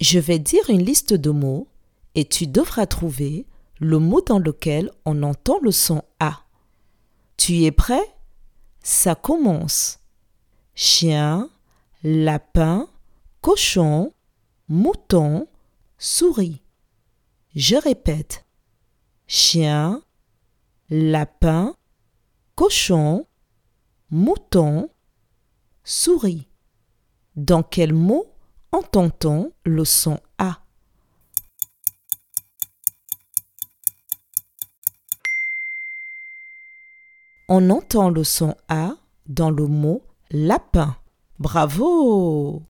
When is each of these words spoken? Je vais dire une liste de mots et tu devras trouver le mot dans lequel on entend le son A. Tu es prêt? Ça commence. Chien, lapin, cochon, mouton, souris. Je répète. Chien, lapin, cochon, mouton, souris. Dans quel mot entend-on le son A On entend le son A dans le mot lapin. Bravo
Je 0.00 0.18
vais 0.18 0.38
dire 0.38 0.68
une 0.68 0.82
liste 0.84 1.14
de 1.14 1.30
mots 1.30 1.68
et 2.14 2.26
tu 2.26 2.46
devras 2.46 2.86
trouver 2.86 3.46
le 3.78 3.98
mot 3.98 4.20
dans 4.20 4.38
lequel 4.38 4.90
on 5.04 5.22
entend 5.22 5.58
le 5.60 5.70
son 5.70 6.02
A. 6.20 6.44
Tu 7.36 7.64
es 7.64 7.70
prêt? 7.70 8.14
Ça 8.82 9.14
commence. 9.14 10.00
Chien, 10.74 11.50
lapin, 12.02 12.88
cochon, 13.40 14.12
mouton, 14.68 15.48
souris. 15.98 16.62
Je 17.54 17.76
répète. 17.76 18.44
Chien, 19.26 20.02
lapin, 20.90 21.74
cochon, 22.54 23.26
mouton, 24.10 24.90
souris. 25.84 26.48
Dans 27.34 27.62
quel 27.62 27.92
mot 27.92 28.26
entend-on 28.72 29.52
le 29.64 29.84
son 29.84 30.18
A 30.38 30.60
On 37.48 37.70
entend 37.70 38.10
le 38.10 38.24
son 38.24 38.56
A 38.68 38.94
dans 39.28 39.50
le 39.50 39.66
mot 39.66 40.02
lapin. 40.30 40.96
Bravo 41.38 42.62